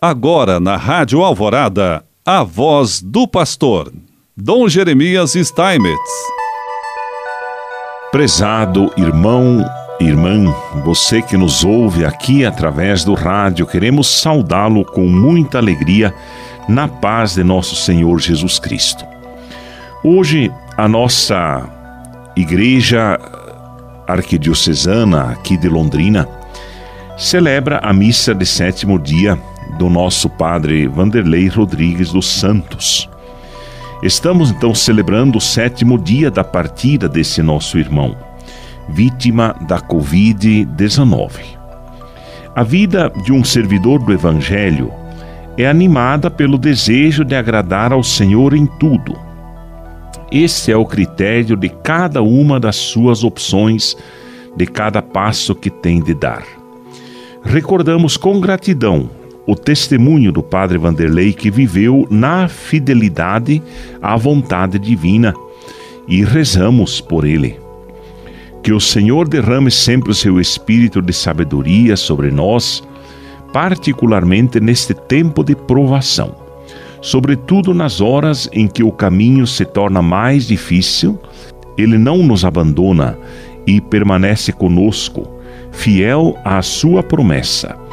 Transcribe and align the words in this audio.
Agora 0.00 0.60
na 0.60 0.76
Rádio 0.76 1.24
Alvorada, 1.24 2.04
a 2.22 2.42
voz 2.42 3.00
do 3.00 3.26
pastor, 3.26 3.90
Dom 4.36 4.68
Jeremias 4.68 5.32
Steinmetz. 5.32 6.10
Prezado 8.12 8.92
irmão, 8.94 9.64
irmã, 9.98 10.54
você 10.84 11.22
que 11.22 11.34
nos 11.38 11.64
ouve 11.64 12.04
aqui 12.04 12.44
através 12.44 13.04
do 13.04 13.14
rádio, 13.14 13.66
queremos 13.66 14.20
saudá-lo 14.20 14.84
com 14.84 15.08
muita 15.08 15.56
alegria 15.56 16.14
na 16.68 16.86
paz 16.86 17.36
de 17.36 17.42
nosso 17.42 17.74
Senhor 17.74 18.18
Jesus 18.20 18.58
Cristo. 18.58 19.02
Hoje, 20.04 20.52
a 20.76 20.86
nossa 20.86 21.66
Igreja 22.36 23.18
Arquidiocesana 24.06 25.30
aqui 25.30 25.56
de 25.56 25.70
Londrina 25.70 26.28
celebra 27.16 27.78
a 27.82 27.94
missa 27.94 28.34
de 28.34 28.44
sétimo 28.44 28.98
dia 28.98 29.38
do 29.78 29.88
nosso 29.90 30.28
padre 30.28 30.86
Vanderlei 30.86 31.48
Rodrigues 31.48 32.12
dos 32.12 32.26
Santos. 32.26 33.08
Estamos 34.02 34.50
então 34.50 34.74
celebrando 34.74 35.38
o 35.38 35.40
sétimo 35.40 35.98
dia 35.98 36.30
da 36.30 36.44
partida 36.44 37.08
desse 37.08 37.42
nosso 37.42 37.78
irmão, 37.78 38.16
vítima 38.88 39.54
da 39.66 39.80
Covid-19. 39.80 41.30
A 42.54 42.62
vida 42.62 43.12
de 43.22 43.32
um 43.32 43.44
servidor 43.44 44.02
do 44.02 44.12
Evangelho 44.12 44.92
é 45.58 45.66
animada 45.66 46.30
pelo 46.30 46.58
desejo 46.58 47.24
de 47.24 47.34
agradar 47.34 47.92
ao 47.92 48.02
Senhor 48.02 48.54
em 48.54 48.66
tudo. 48.66 49.18
Esse 50.30 50.72
é 50.72 50.76
o 50.76 50.84
critério 50.84 51.56
de 51.56 51.68
cada 51.68 52.22
uma 52.22 52.58
das 52.58 52.76
suas 52.76 53.24
opções, 53.24 53.96
de 54.56 54.66
cada 54.66 55.00
passo 55.00 55.54
que 55.54 55.70
tem 55.70 56.02
de 56.02 56.14
dar. 56.14 56.44
Recordamos 57.42 58.16
com 58.16 58.40
gratidão 58.40 59.08
o 59.46 59.54
testemunho 59.54 60.32
do 60.32 60.42
Padre 60.42 60.76
Vanderlei 60.76 61.32
que 61.32 61.50
viveu 61.50 62.06
na 62.10 62.48
fidelidade 62.48 63.62
à 64.02 64.16
vontade 64.16 64.78
divina. 64.78 65.32
E 66.08 66.24
rezamos 66.24 67.00
por 67.00 67.24
ele. 67.24 67.58
Que 68.62 68.72
o 68.72 68.80
Senhor 68.80 69.28
derrame 69.28 69.70
sempre 69.70 70.10
o 70.10 70.14
seu 70.14 70.40
espírito 70.40 71.00
de 71.00 71.12
sabedoria 71.12 71.96
sobre 71.96 72.30
nós, 72.30 72.82
particularmente 73.52 74.58
neste 74.58 74.92
tempo 74.92 75.44
de 75.44 75.54
provação, 75.54 76.34
sobretudo 77.00 77.72
nas 77.72 78.00
horas 78.00 78.48
em 78.52 78.66
que 78.66 78.82
o 78.82 78.90
caminho 78.90 79.46
se 79.46 79.64
torna 79.64 80.02
mais 80.02 80.48
difícil, 80.48 81.18
ele 81.78 81.96
não 81.96 82.18
nos 82.18 82.44
abandona 82.44 83.16
e 83.66 83.80
permanece 83.80 84.52
conosco, 84.52 85.28
fiel 85.70 86.36
à 86.44 86.60
sua 86.62 87.02
promessa 87.02 87.85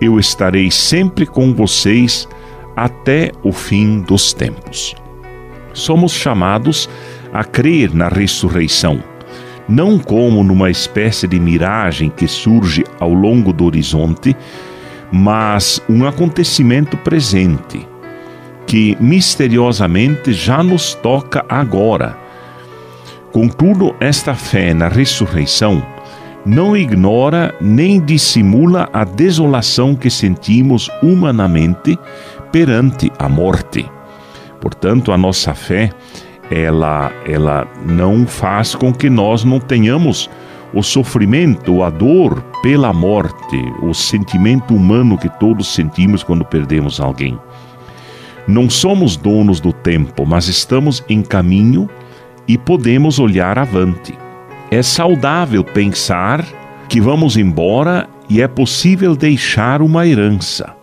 eu 0.00 0.18
estarei 0.18 0.70
sempre 0.70 1.26
com 1.26 1.54
vocês 1.54 2.28
até 2.76 3.30
o 3.42 3.52
fim 3.52 4.00
dos 4.00 4.32
tempos. 4.32 4.94
Somos 5.72 6.12
chamados 6.12 6.88
a 7.32 7.44
crer 7.44 7.94
na 7.94 8.08
ressurreição, 8.08 9.02
não 9.68 9.98
como 9.98 10.42
numa 10.44 10.70
espécie 10.70 11.26
de 11.26 11.38
miragem 11.38 12.10
que 12.10 12.28
surge 12.28 12.84
ao 13.00 13.12
longo 13.12 13.52
do 13.52 13.64
horizonte, 13.64 14.36
mas 15.12 15.80
um 15.88 16.06
acontecimento 16.06 16.96
presente, 16.98 17.86
que 18.66 18.96
misteriosamente 19.00 20.32
já 20.32 20.62
nos 20.62 20.94
toca 20.94 21.44
agora. 21.48 22.16
Contudo, 23.32 23.94
esta 23.98 24.34
fé 24.34 24.72
na 24.72 24.88
ressurreição 24.88 25.84
não 26.44 26.76
ignora 26.76 27.54
nem 27.60 28.00
dissimula 28.00 28.88
a 28.92 29.04
desolação 29.04 29.94
que 29.94 30.10
sentimos 30.10 30.90
humanamente 31.02 31.98
perante 32.52 33.10
a 33.18 33.28
morte. 33.28 33.88
Portanto, 34.60 35.12
a 35.12 35.18
nossa 35.18 35.54
fé, 35.54 35.90
ela, 36.50 37.10
ela 37.26 37.66
não 37.86 38.26
faz 38.26 38.74
com 38.74 38.92
que 38.92 39.08
nós 39.08 39.44
não 39.44 39.58
tenhamos 39.58 40.30
o 40.72 40.82
sofrimento, 40.82 41.82
a 41.82 41.90
dor 41.90 42.42
pela 42.62 42.92
morte, 42.92 43.56
o 43.82 43.94
sentimento 43.94 44.74
humano 44.74 45.16
que 45.16 45.28
todos 45.38 45.72
sentimos 45.72 46.22
quando 46.22 46.44
perdemos 46.44 47.00
alguém. 47.00 47.38
Não 48.46 48.68
somos 48.68 49.16
donos 49.16 49.60
do 49.60 49.72
tempo, 49.72 50.26
mas 50.26 50.48
estamos 50.48 51.02
em 51.08 51.22
caminho 51.22 51.88
e 52.46 52.58
podemos 52.58 53.18
olhar 53.18 53.58
avante. 53.58 54.23
É 54.74 54.82
saudável 54.82 55.62
pensar 55.62 56.44
que 56.88 57.00
vamos 57.00 57.36
embora 57.36 58.08
e 58.28 58.42
é 58.42 58.48
possível 58.48 59.14
deixar 59.14 59.80
uma 59.80 60.04
herança. 60.04 60.74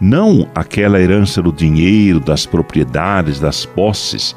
Não 0.00 0.48
aquela 0.54 0.98
herança 0.98 1.42
do 1.42 1.52
dinheiro, 1.52 2.18
das 2.18 2.46
propriedades, 2.46 3.38
das 3.38 3.66
posses, 3.66 4.34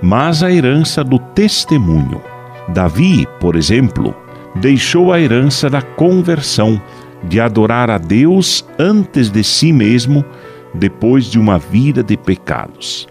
mas 0.00 0.42
a 0.42 0.50
herança 0.50 1.04
do 1.04 1.18
testemunho. 1.18 2.22
Davi, 2.68 3.28
por 3.38 3.54
exemplo, 3.54 4.16
deixou 4.54 5.12
a 5.12 5.20
herança 5.20 5.68
da 5.68 5.82
conversão, 5.82 6.80
de 7.24 7.38
adorar 7.42 7.90
a 7.90 7.98
Deus 7.98 8.64
antes 8.78 9.28
de 9.28 9.44
si 9.44 9.74
mesmo, 9.74 10.24
depois 10.72 11.26
de 11.26 11.38
uma 11.38 11.58
vida 11.58 12.02
de 12.02 12.16
pecados. 12.16 13.06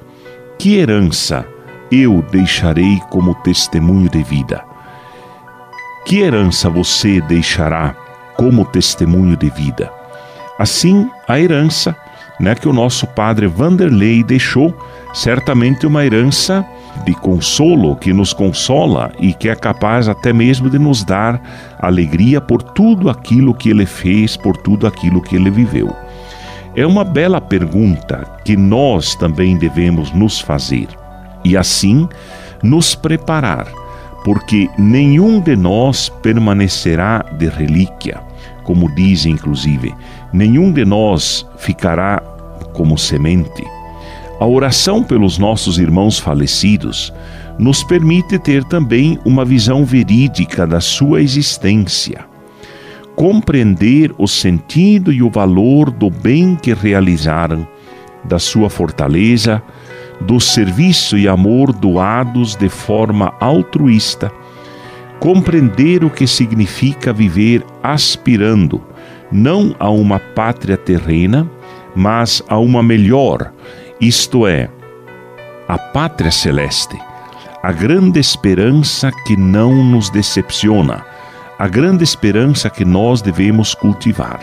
Que 0.57 0.77
herança 0.77 1.45
eu 1.91 2.25
deixarei 2.31 2.99
como 3.11 3.35
testemunho 3.35 4.09
de 4.09 4.23
vida? 4.23 4.66
Que 6.07 6.21
herança 6.21 6.69
você 6.69 7.19
deixará 7.19 7.93
como 8.37 8.63
testemunho 8.63 9.35
de 9.35 9.49
vida? 9.49 9.91
Assim, 10.57 11.05
a 11.27 11.37
herança 11.37 11.93
né, 12.39 12.55
que 12.55 12.69
o 12.69 12.71
nosso 12.71 13.05
padre 13.07 13.45
Vanderlei 13.45 14.23
deixou, 14.23 14.73
certamente 15.13 15.85
uma 15.85 16.05
herança 16.05 16.65
de 17.03 17.13
consolo 17.13 17.97
que 17.97 18.13
nos 18.13 18.31
consola 18.31 19.11
e 19.19 19.33
que 19.33 19.49
é 19.49 19.55
capaz 19.55 20.07
até 20.07 20.31
mesmo 20.31 20.69
de 20.69 20.79
nos 20.79 21.03
dar 21.03 21.41
alegria 21.77 22.39
por 22.39 22.63
tudo 22.63 23.09
aquilo 23.09 23.53
que 23.53 23.69
ele 23.69 23.85
fez, 23.85 24.37
por 24.37 24.55
tudo 24.55 24.87
aquilo 24.87 25.21
que 25.21 25.35
ele 25.35 25.51
viveu. 25.51 25.93
É 26.73 26.87
uma 26.87 27.03
bela 27.03 27.41
pergunta 27.41 28.25
que 28.45 28.55
nós 28.55 29.13
também 29.13 29.57
devemos 29.57 30.13
nos 30.13 30.39
fazer 30.39 30.87
e 31.43 31.57
assim 31.57 32.07
nos 32.63 32.95
preparar 32.95 33.67
porque 34.27 34.69
nenhum 34.77 35.39
de 35.39 35.55
nós 35.55 36.09
permanecerá 36.09 37.23
de 37.37 37.47
relíquia, 37.47 38.19
como 38.65 38.93
diz 38.93 39.25
inclusive, 39.25 39.95
nenhum 40.33 40.69
de 40.69 40.83
nós 40.83 41.47
ficará 41.57 42.19
como 42.73 42.97
semente. 42.97 43.63
A 44.37 44.45
oração 44.45 45.01
pelos 45.01 45.37
nossos 45.37 45.79
irmãos 45.79 46.19
falecidos 46.19 47.13
nos 47.57 47.85
permite 47.85 48.37
ter 48.37 48.65
também 48.65 49.17
uma 49.23 49.45
visão 49.45 49.85
verídica 49.85 50.67
da 50.67 50.81
sua 50.81 51.21
existência, 51.21 52.25
compreender 53.15 54.13
o 54.17 54.27
sentido 54.27 55.09
e 55.09 55.23
o 55.23 55.29
valor 55.29 55.89
do 55.89 56.09
bem 56.09 56.57
que 56.57 56.73
realizaram, 56.73 57.65
da 58.25 58.39
sua 58.39 58.69
fortaleza, 58.69 59.63
do 60.21 60.39
serviço 60.39 61.17
e 61.17 61.27
amor 61.27 61.71
doados 61.71 62.55
de 62.55 62.69
forma 62.69 63.33
altruísta, 63.39 64.31
compreender 65.19 66.03
o 66.03 66.09
que 66.09 66.27
significa 66.27 67.13
viver 67.13 67.63
aspirando 67.81 68.81
não 69.31 69.75
a 69.79 69.89
uma 69.89 70.19
pátria 70.19 70.77
terrena, 70.77 71.49
mas 71.95 72.41
a 72.47 72.57
uma 72.57 72.81
melhor, 72.81 73.51
isto 73.99 74.47
é, 74.47 74.69
a 75.67 75.77
pátria 75.77 76.31
celeste, 76.31 76.97
a 77.61 77.71
grande 77.71 78.19
esperança 78.19 79.11
que 79.25 79.35
não 79.35 79.83
nos 79.83 80.09
decepciona, 80.09 81.03
a 81.57 81.67
grande 81.67 82.03
esperança 82.03 82.69
que 82.69 82.85
nós 82.85 83.21
devemos 83.21 83.73
cultivar. 83.73 84.39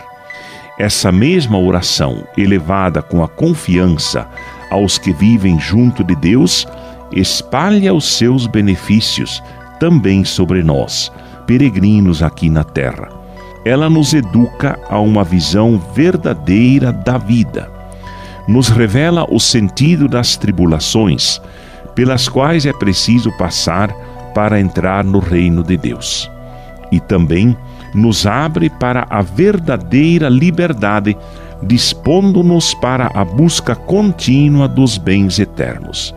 Essa 0.76 1.12
mesma 1.12 1.56
oração, 1.56 2.26
elevada 2.36 3.00
com 3.00 3.22
a 3.22 3.28
confiança 3.28 4.28
aos 4.74 4.98
que 4.98 5.12
vivem 5.12 5.58
junto 5.60 6.02
de 6.02 6.16
Deus, 6.16 6.66
espalha 7.12 7.94
os 7.94 8.16
seus 8.16 8.48
benefícios 8.48 9.40
também 9.78 10.24
sobre 10.24 10.64
nós, 10.64 11.12
peregrinos 11.46 12.24
aqui 12.24 12.50
na 12.50 12.64
terra. 12.64 13.08
Ela 13.64 13.88
nos 13.88 14.12
educa 14.12 14.78
a 14.90 14.98
uma 14.98 15.22
visão 15.22 15.80
verdadeira 15.94 16.92
da 16.92 17.16
vida. 17.16 17.70
Nos 18.48 18.68
revela 18.68 19.24
o 19.30 19.38
sentido 19.38 20.08
das 20.08 20.36
tribulações, 20.36 21.40
pelas 21.94 22.28
quais 22.28 22.66
é 22.66 22.72
preciso 22.72 23.30
passar 23.38 23.92
para 24.34 24.60
entrar 24.60 25.04
no 25.04 25.20
reino 25.20 25.62
de 25.62 25.76
Deus. 25.76 26.28
E 26.90 26.98
também 26.98 27.56
nos 27.94 28.26
abre 28.26 28.68
para 28.68 29.06
a 29.08 29.22
verdadeira 29.22 30.28
liberdade 30.28 31.16
dispondo-nos 31.64 32.74
para 32.74 33.10
a 33.14 33.24
busca 33.24 33.74
contínua 33.74 34.68
dos 34.68 34.98
bens 34.98 35.38
eternos. 35.38 36.14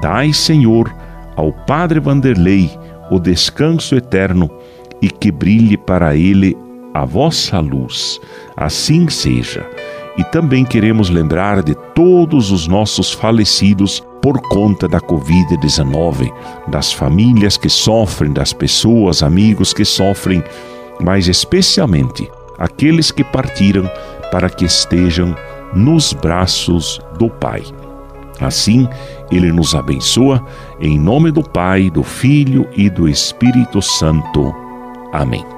Dai, 0.00 0.32
Senhor, 0.32 0.94
ao 1.34 1.52
Padre 1.52 2.00
Vanderlei 2.00 2.70
o 3.10 3.18
descanso 3.18 3.94
eterno 3.94 4.50
e 5.00 5.08
que 5.08 5.30
brilhe 5.30 5.76
para 5.76 6.16
ele 6.16 6.56
a 6.92 7.04
vossa 7.04 7.60
luz. 7.60 8.20
Assim 8.56 9.08
seja. 9.08 9.64
e 10.18 10.24
também 10.24 10.64
queremos 10.64 11.10
lembrar 11.10 11.62
de 11.62 11.74
todos 11.94 12.50
os 12.50 12.66
nossos 12.66 13.12
falecidos 13.12 14.02
por 14.22 14.40
conta 14.48 14.88
da 14.88 15.00
Covid-19, 15.00 16.32
das 16.68 16.92
famílias 16.92 17.56
que 17.56 17.68
sofrem, 17.68 18.32
das 18.32 18.52
pessoas, 18.52 19.22
amigos 19.22 19.74
que 19.74 19.84
sofrem, 19.84 20.42
mas 21.00 21.28
especialmente 21.28 22.28
aqueles 22.58 23.10
que 23.10 23.22
partiram 23.22 23.88
para 24.30 24.50
que 24.50 24.64
estejam 24.64 25.34
nos 25.72 26.12
braços 26.12 27.00
do 27.18 27.28
Pai. 27.28 27.62
Assim, 28.40 28.88
Ele 29.30 29.50
nos 29.50 29.74
abençoa, 29.74 30.44
em 30.80 30.98
nome 30.98 31.30
do 31.30 31.42
Pai, 31.42 31.90
do 31.90 32.02
Filho 32.02 32.68
e 32.76 32.90
do 32.90 33.08
Espírito 33.08 33.80
Santo. 33.80 34.54
Amém. 35.12 35.55